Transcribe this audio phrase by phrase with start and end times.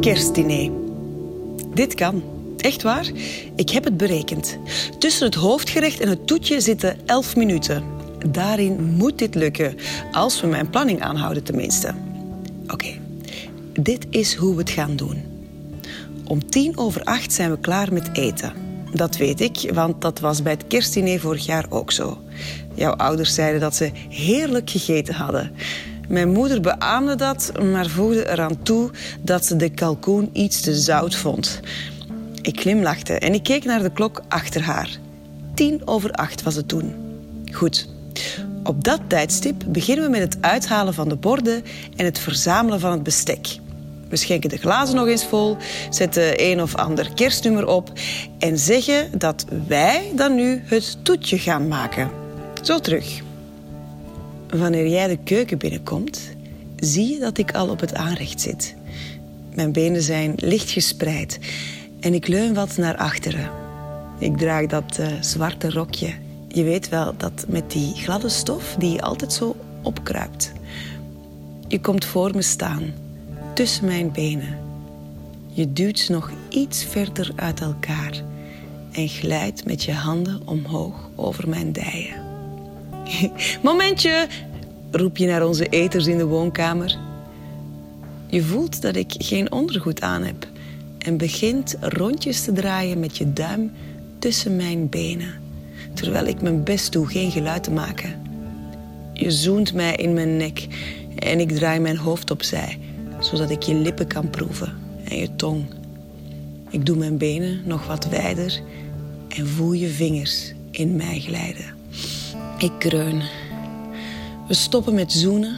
[0.00, 0.70] kerstdiner.
[1.74, 2.22] Dit kan.
[2.56, 3.10] Echt waar?
[3.56, 4.58] Ik heb het berekend.
[4.98, 7.84] Tussen het hoofdgerecht en het toetje zitten 11 minuten.
[8.28, 9.76] Daarin moet dit lukken,
[10.12, 11.94] als we mijn planning aanhouden tenminste.
[12.66, 12.98] Oké,
[13.72, 15.22] dit is hoe we het gaan doen.
[16.24, 18.52] Om tien over acht zijn we klaar met eten.
[18.92, 22.18] Dat weet ik, want dat was bij het kerstdiner vorig jaar ook zo.
[22.74, 25.52] Jouw ouders zeiden dat ze heerlijk gegeten hadden.
[26.08, 31.14] Mijn moeder beaamde dat, maar voegde eraan toe dat ze de kalkoen iets te zout
[31.14, 31.60] vond.
[32.42, 34.98] Ik glimlachte en ik keek naar de klok achter haar.
[35.54, 36.94] Tien over acht was het toen.
[37.52, 37.88] Goed.
[38.64, 41.64] Op dat tijdstip beginnen we met het uithalen van de borden
[41.96, 43.58] en het verzamelen van het bestek.
[44.08, 45.56] We schenken de glazen nog eens vol,
[45.90, 47.92] zetten een of ander kerstnummer op
[48.38, 52.10] en zeggen dat wij dan nu het toetje gaan maken.
[52.62, 53.26] Zo terug.
[54.56, 56.20] Wanneer jij de keuken binnenkomt,
[56.76, 58.74] zie je dat ik al op het aanrecht zit.
[59.54, 61.38] Mijn benen zijn licht gespreid
[62.00, 63.50] en ik leun wat naar achteren.
[64.18, 66.14] Ik draag dat uh, zwarte rokje.
[66.48, 70.52] Je weet wel, dat met die gladde stof die altijd zo opkruipt.
[71.68, 72.92] Je komt voor me staan,
[73.54, 74.58] tussen mijn benen.
[75.46, 78.22] Je duwt ze nog iets verder uit elkaar
[78.92, 82.27] en glijdt met je handen omhoog over mijn dijen.
[83.62, 84.26] Momentje,
[84.90, 86.98] roep je naar onze eters in de woonkamer.
[88.26, 90.46] Je voelt dat ik geen ondergoed aan heb
[90.98, 93.72] en begint rondjes te draaien met je duim
[94.18, 95.34] tussen mijn benen,
[95.94, 98.22] terwijl ik mijn best doe geen geluid te maken.
[99.12, 100.66] Je zoent mij in mijn nek
[101.16, 102.78] en ik draai mijn hoofd opzij,
[103.20, 105.64] zodat ik je lippen kan proeven en je tong.
[106.70, 108.60] Ik doe mijn benen nog wat wijder
[109.28, 111.77] en voel je vingers in mij glijden.
[112.58, 113.22] Ik kreun.
[114.48, 115.56] We stoppen met zoenen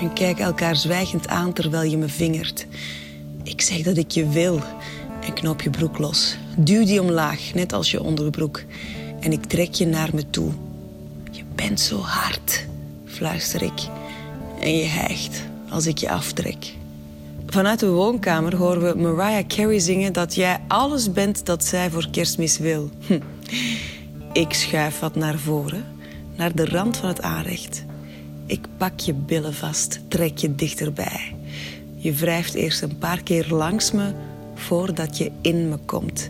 [0.00, 2.66] en kijken elkaar zwijgend aan terwijl je me vingert.
[3.42, 4.60] Ik zeg dat ik je wil
[5.20, 6.36] en knoop je broek los.
[6.56, 8.62] Duw die omlaag, net als je onderbroek.
[9.20, 10.52] En ik trek je naar me toe.
[11.30, 12.66] Je bent zo hard,
[13.04, 13.80] fluister ik.
[14.60, 16.74] En je hijgt als ik je aftrek.
[17.46, 22.08] Vanuit de woonkamer horen we Mariah Carey zingen dat jij alles bent dat zij voor
[22.10, 22.90] kerstmis wil.
[23.06, 23.20] Hm.
[24.32, 26.00] Ik schuif wat naar voren
[26.36, 27.84] naar de rand van het aanrecht.
[28.46, 31.34] Ik pak je billen vast, trek je dichterbij.
[31.96, 34.12] Je wrijft eerst een paar keer langs me
[34.54, 36.28] voordat je in me komt.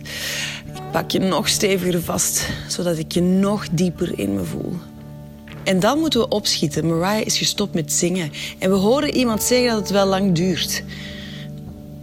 [0.73, 4.73] Ik pak je nog steviger vast, zodat ik je nog dieper in me voel.
[5.63, 6.87] En dan moeten we opschieten.
[6.87, 8.31] Mariah is gestopt met zingen.
[8.59, 10.83] En we horen iemand zeggen dat het wel lang duurt.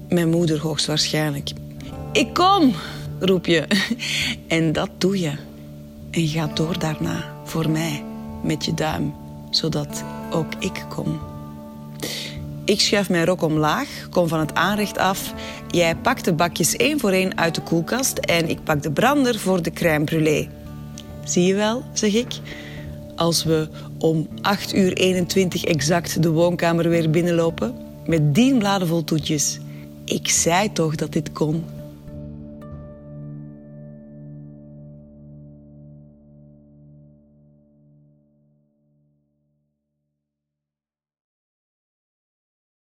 [0.09, 1.51] Mijn moeder hoogstwaarschijnlijk.
[2.13, 2.75] Ik kom,
[3.19, 3.67] roep je.
[4.49, 5.33] En dat doe je.
[6.11, 8.05] En ga door daarna voor mij
[8.43, 9.15] met je duim,
[9.51, 11.21] zodat ook ik kom.
[12.65, 15.35] Ik schuif mijn rok omlaag, kom van het aanrecht af.
[15.69, 19.39] Jij pakt de bakjes één voor één uit de koelkast en ik pak de brander
[19.39, 20.49] voor de crème brûlée.
[21.25, 22.39] Zie je wel, zeg ik,
[23.17, 23.69] als we
[23.99, 27.75] om 8 uur 21 exact de woonkamer weer binnenlopen
[28.07, 29.59] met dien bladen vol toetjes.
[30.05, 31.65] Ik zei toch dat dit kon.